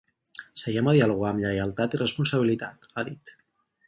Seiem 0.61 0.87
a 0.93 0.95
dialogar 0.95 1.27
amb 1.31 1.43
lleialtat 1.43 1.97
i 1.97 2.01
responsabilitat, 2.01 2.89
ha 2.95 3.05
dit. 3.11 3.35